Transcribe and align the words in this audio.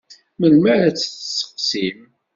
Melmi 0.39 0.69
ara 0.73 0.89
tt-tesseqsim? 0.91 1.99